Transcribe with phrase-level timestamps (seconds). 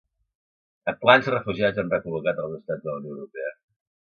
[0.91, 3.57] A quants refugiats han recol·locat els estats de la Unió Europea?